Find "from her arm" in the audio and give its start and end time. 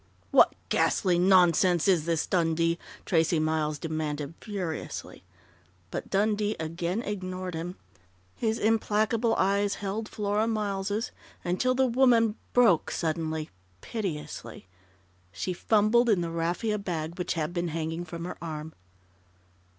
18.03-18.73